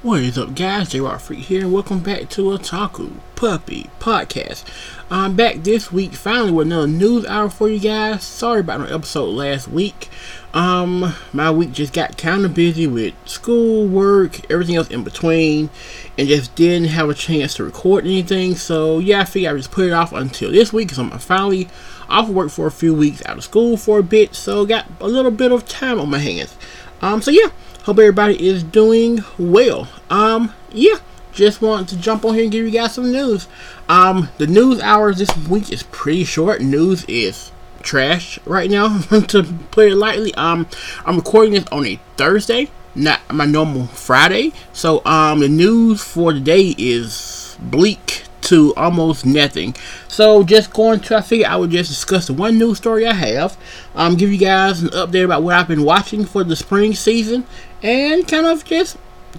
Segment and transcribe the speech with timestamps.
[0.00, 0.90] What is up, guys?
[0.90, 4.62] J Rock Freak here, welcome back to Otaku Puppy Podcast.
[5.10, 8.22] I'm back this week finally with another news hour for you guys.
[8.22, 10.08] Sorry about no episode last week.
[10.54, 15.68] Um, my week just got kind of busy with school, work, everything else in between,
[16.16, 18.54] and just didn't have a chance to record anything.
[18.54, 21.66] So yeah, I figured I just put it off until this week because I'm finally
[22.08, 25.08] off work for a few weeks, out of school for a bit, so got a
[25.08, 26.56] little bit of time on my hands.
[27.02, 27.48] Um, so yeah
[27.88, 29.88] Hope everybody is doing well.
[30.10, 30.96] Um, yeah,
[31.32, 33.48] just want to jump on here and give you guys some news.
[33.88, 36.60] Um, the news hours this week is pretty short.
[36.60, 38.98] News is trash right now,
[39.28, 40.34] to put it lightly.
[40.34, 40.66] Um,
[41.06, 44.52] I'm recording this on a Thursday, not my normal Friday.
[44.74, 49.74] So, um, the news for today is bleak to almost nothing.
[50.08, 53.14] So just going to, I figure I would just discuss the one news story I
[53.14, 53.56] have,
[53.94, 57.46] um, give you guys an update about what I've been watching for the spring season,
[57.82, 58.96] and kind of just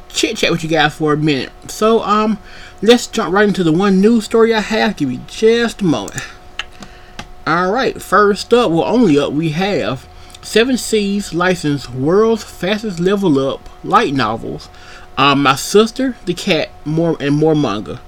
[0.09, 1.51] chit chat with you guys for a minute.
[1.69, 2.39] So um,
[2.81, 4.97] let's jump right into the one news story I have.
[4.97, 6.21] Give me just a moment.
[7.47, 10.07] All right, first up, well, only up, we have
[10.41, 14.69] Seven Seas licensed world's fastest level up light novels.
[15.17, 18.01] Um, my sister, the cat, more and more manga.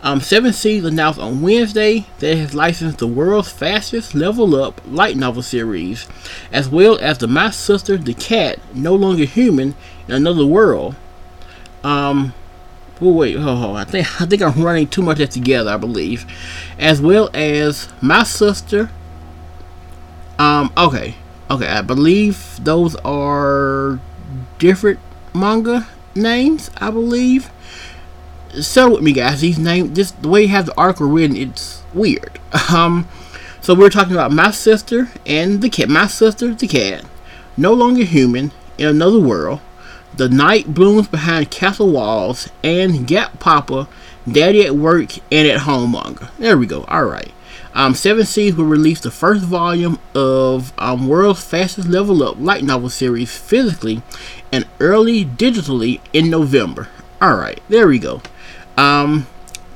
[0.00, 4.80] Um, Seven Seas announced on Wednesday that it has licensed the world's fastest level up
[4.86, 6.06] light novel series,
[6.52, 9.74] as well as the My Sister the Cat, No Longer Human
[10.06, 10.94] in Another World.
[11.82, 12.32] Um,
[13.00, 15.70] well, wait, oh, I think I think I'm running too much of together.
[15.70, 16.26] I believe,
[16.78, 18.90] as well as My Sister.
[20.38, 21.16] Um, okay,
[21.50, 23.98] okay, I believe those are
[24.60, 25.00] different
[25.34, 26.70] manga names.
[26.76, 27.50] I believe
[28.60, 29.40] settle with me, guys.
[29.40, 32.38] These names, just the way you have the article written, it's weird.
[32.72, 33.08] Um,
[33.60, 35.88] so we're talking about my sister and the cat.
[35.88, 37.04] My sister, the cat,
[37.56, 39.60] no longer human in another world.
[40.16, 43.88] The night blooms behind castle walls, and Gap Papa,
[44.30, 46.30] Daddy at work and at home manga.
[46.38, 46.84] There we go.
[46.84, 47.32] All right.
[47.74, 52.64] Um, Seven Seas will release the first volume of um, World's Fastest Level Up light
[52.64, 54.02] novel series physically
[54.50, 56.88] and early digitally in November.
[57.20, 58.22] All right, there we go.
[58.78, 59.26] Um,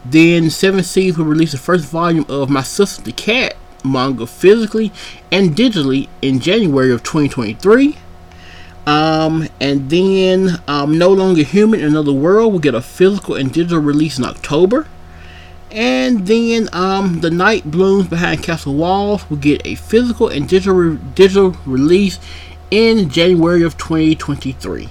[0.05, 4.93] then Seven Seas will release the first volume of My Sister the Cat manga physically
[5.33, 7.97] and digitally in January of 2023.
[8.87, 13.53] Um, and then um, No Longer Human in Another World will get a physical and
[13.53, 14.87] digital release in October.
[15.73, 20.75] And then um, The Night Blooms Behind Castle Walls will get a physical and digital,
[20.75, 22.21] re- digital release
[22.71, 24.89] in January of 2023.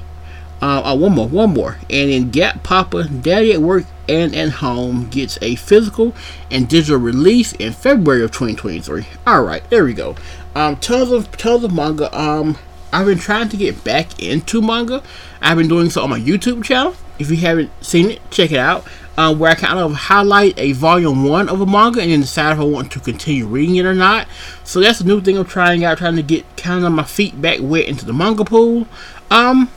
[0.61, 1.77] Uh, uh, one more, one more.
[1.89, 6.13] And then Gap Papa, Daddy at Work and at Home gets a physical
[6.51, 9.07] and digital release in February of 2023.
[9.27, 10.15] Alright, there we go.
[10.53, 12.15] Um, tons of tons of manga.
[12.17, 12.57] Um,
[12.93, 15.01] I've been trying to get back into manga.
[15.41, 16.95] I've been doing so on my YouTube channel.
[17.17, 18.85] If you haven't seen it, check it out.
[19.17, 22.53] Um, where I kind of highlight a volume one of a manga and then decide
[22.53, 24.27] if I want to continue reading it or not.
[24.63, 27.41] So that's a new thing I'm trying out, trying to get kind of my feet
[27.41, 28.87] back wet into the manga pool.
[29.29, 29.69] Um,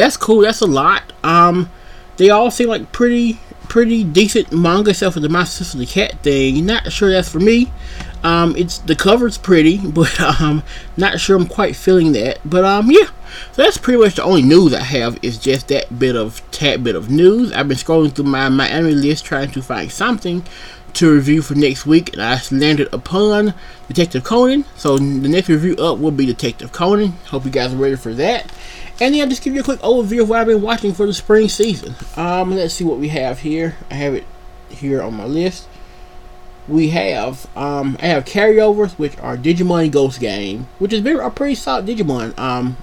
[0.00, 0.40] that's cool.
[0.40, 1.12] That's a lot.
[1.22, 1.70] Um,
[2.16, 6.22] they all seem like pretty pretty decent manga, except for the My Sister the Cat
[6.22, 6.64] thing.
[6.64, 7.72] Not sure that's for me.
[8.22, 10.62] Um, it's the cover's pretty, but um,
[10.96, 12.38] not sure I'm quite feeling that.
[12.44, 13.06] But um, yeah.
[13.52, 15.18] So that's pretty much the only news I have.
[15.22, 17.52] Is just that bit of tad bit of news.
[17.52, 20.44] I've been scrolling through my my anime list trying to find something
[20.94, 23.52] to review for next week, and I landed upon
[23.88, 24.64] Detective Conan.
[24.76, 27.08] So the next review up will be Detective Conan.
[27.28, 28.50] Hope you guys are ready for that.
[28.98, 31.12] And yeah, just give you a quick overview of what I've been watching for the
[31.12, 31.94] spring season.
[32.16, 33.76] Um, let's see what we have here.
[33.90, 34.24] I have it
[34.70, 35.68] here on my list.
[36.66, 41.30] We have um, I have carryovers, which are Digimon Ghost Game, which has been a
[41.30, 42.78] pretty solid Digimon um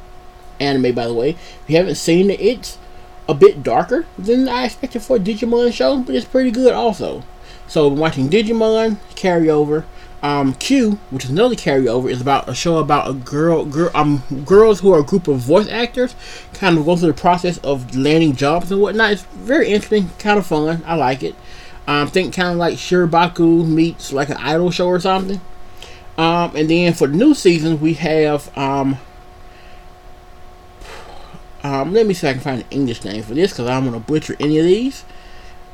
[0.60, 1.32] anime, by the way.
[1.32, 2.78] If you haven't seen it, it's
[3.28, 7.24] a bit darker than I expected for a Digimon show, but it's pretty good also.
[7.68, 9.84] So I'm watching Digimon carryover.
[10.24, 14.24] Um, CUE, which is another carryover, is about a show about a girl, girl, um,
[14.46, 16.16] girls who are a group of voice actors,
[16.54, 19.12] kind of go through the process of landing jobs and whatnot.
[19.12, 20.82] It's very interesting, kind of fun.
[20.86, 21.36] I like it.
[21.88, 25.42] Um, think kind of like Shirobako meets like an idol show or something.
[26.18, 28.98] Um, and then for the new season, we have um,
[31.64, 33.86] um, let me see if I can find an English name for this because I'm
[33.86, 35.04] gonna butcher any of these.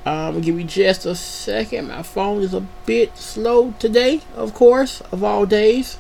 [0.06, 1.90] Um, give me just a second.
[1.90, 5.98] My phone is a bit slow today, of course, of all days.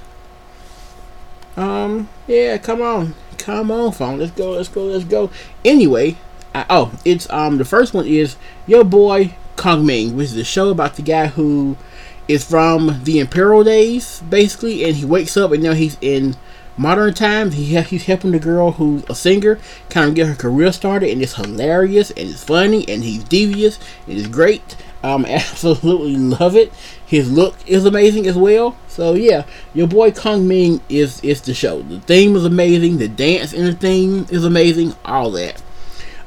[1.57, 4.19] Um, yeah, come on, come on, phone.
[4.19, 5.29] Let's go, let's go, let's go.
[5.65, 6.15] Anyway,
[6.55, 10.69] I, oh, it's um the first one is your boy Kongming, which is a show
[10.69, 11.75] about the guy who
[12.29, 16.35] is from the Imperial days, basically, and he wakes up and now he's in
[16.79, 17.53] modern times.
[17.55, 19.59] He he's helping the girl who's a singer
[19.89, 23.77] kind of get her career started, and it's hilarious and it's funny and he's devious
[24.07, 24.77] and it's great.
[25.03, 26.73] I um, absolutely love it.
[27.05, 28.77] His look is amazing as well.
[28.87, 31.81] So yeah, your boy Kongming is is the show.
[31.81, 32.97] The theme is amazing.
[32.97, 34.95] The dance in the theme is amazing.
[35.05, 35.61] All that.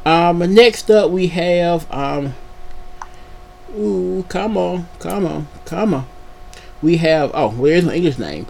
[0.05, 2.35] Um, next up we have um.
[3.75, 6.07] Ooh, come on, come on, come on.
[6.83, 8.47] We have oh, where's my English name?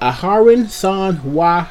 [0.00, 1.68] Aharin San Wahaka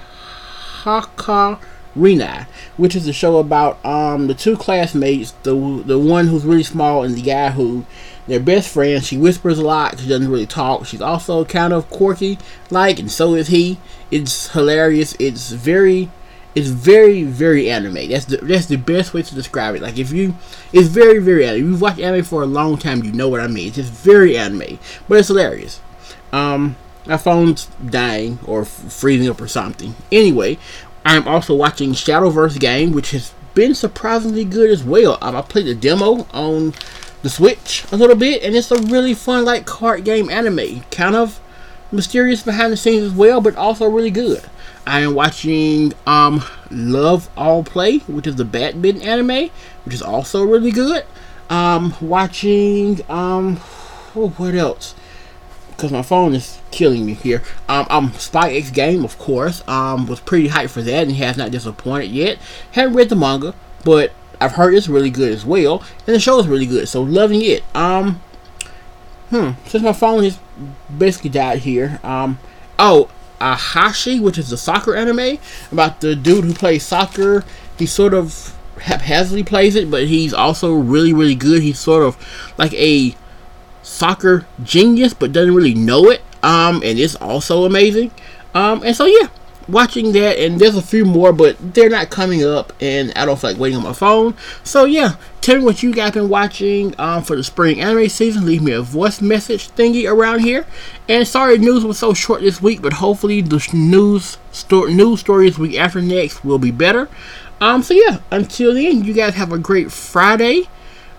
[1.96, 2.48] Rina,
[2.78, 7.04] which is a show about um the two classmates, the the one who's really small
[7.04, 7.86] and the guy who
[8.30, 9.08] they're best friends.
[9.08, 10.00] She whispers a lot.
[10.00, 10.86] She doesn't really talk.
[10.86, 12.38] She's also kind of quirky,
[12.70, 13.80] like, and so is he.
[14.12, 15.16] It's hilarious.
[15.20, 16.12] It's very,
[16.54, 18.08] it's very, very anime.
[18.10, 19.82] That's the that's the best way to describe it.
[19.82, 20.36] Like if you,
[20.72, 21.62] it's very, very anime.
[21.62, 23.68] If you've watched anime for a long time, you know what I mean.
[23.68, 24.78] It's just very anime,
[25.08, 25.82] but it's hilarious.
[26.32, 26.76] Um,
[27.10, 29.96] my phone's dying or freezing up or something.
[30.12, 30.60] Anyway,
[31.04, 35.18] I'm also watching Shadowverse Flame, which has been surprisingly good as well.
[35.22, 36.76] I played the demo on
[37.24, 40.82] the Switch a little bit, and it's a really fun like card game anime.
[40.92, 41.42] Kind of
[41.92, 44.44] mysterious behind the scenes as well, but also really good.
[44.86, 49.50] I am watching um Love All Play, which is the badminton anime,
[49.84, 51.04] which is also really good.
[51.50, 53.60] Um, watching um,
[54.16, 54.94] oh, what else?
[55.80, 57.42] Because my phone is killing me here.
[57.70, 59.66] Um, I'm Spy X Game, of course.
[59.66, 62.38] Um, was pretty hyped for that, and has not disappointed yet.
[62.74, 63.56] Haven't read the manga,
[63.86, 64.12] but
[64.42, 66.90] I've heard it's really good as well, and the show is really good.
[66.90, 67.64] So loving it.
[67.74, 68.22] Um,
[69.30, 69.52] hmm.
[69.68, 70.38] Since my phone has
[70.98, 72.02] basically died here.
[72.04, 72.40] Um,
[72.78, 73.10] oh,
[73.40, 75.40] Aoashi, which is the soccer anime
[75.72, 77.46] about the dude who plays soccer.
[77.78, 81.62] He sort of haphazardly plays it, but he's also really, really good.
[81.62, 82.18] He's sort of
[82.58, 83.16] like a
[83.82, 86.22] soccer genius, but doesn't really know it.
[86.44, 88.12] Um, and it's also amazing.
[88.54, 89.28] Um, and so yeah,
[89.70, 93.40] watching that, and there's a few more, but they're not coming up, and I don't
[93.40, 94.36] feel like waiting on my phone.
[94.64, 98.46] So yeah, tell me what you guys been watching um, for the spring anime season.
[98.46, 100.66] Leave me a voice message thingy around here.
[101.08, 105.58] And sorry, news was so short this week, but hopefully the news sto- news stories
[105.58, 107.10] week after next will be better.
[107.62, 110.70] Um, so yeah, until then, you guys have a great Friday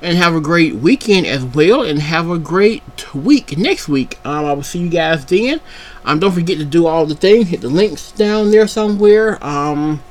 [0.03, 2.83] and have a great weekend as well and have a great
[3.15, 3.57] week.
[3.57, 5.61] Next week um, i will see you guys then.
[6.05, 7.49] Um, don't forget to do all the things.
[7.49, 9.43] Hit the links down there somewhere.
[9.45, 10.03] Um,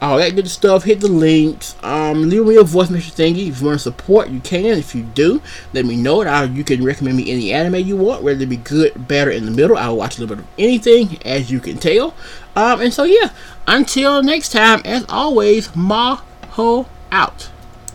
[0.00, 0.84] all that good stuff.
[0.84, 1.74] Hit the links.
[1.82, 4.78] Um, leave me a voice message thingy if you want to support you can.
[4.78, 5.42] If you do
[5.72, 6.50] let me know it.
[6.52, 9.50] You can recommend me any anime you want whether it be good or in the
[9.50, 9.76] middle.
[9.76, 12.14] I'll watch a little bit of anything as you can tell.
[12.54, 13.30] Um, and so yeah.
[13.66, 17.50] Until next time as always maho out